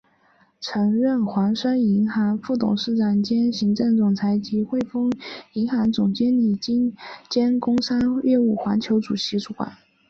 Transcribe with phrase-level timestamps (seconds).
[0.59, 5.11] 曾任恒生银行副董事长兼行政总裁及汇丰
[5.53, 6.57] 银行总经理
[7.29, 9.71] 兼工商业务环球联席主管。